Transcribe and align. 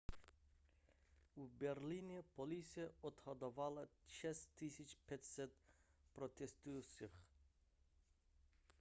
v 1.35 1.47
berlíně 1.49 2.23
policie 2.23 2.91
odhadovala 3.01 3.87
6 4.07 4.49
500 5.05 5.51
protestujících 6.13 7.27